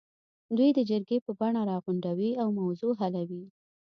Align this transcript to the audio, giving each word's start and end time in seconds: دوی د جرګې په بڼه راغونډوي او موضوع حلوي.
دوی 0.57 0.69
د 0.73 0.79
جرګې 0.89 1.17
په 1.25 1.31
بڼه 1.39 1.61
راغونډوي 1.71 2.31
او 2.41 2.47
موضوع 2.59 2.93
حلوي. 3.01 3.43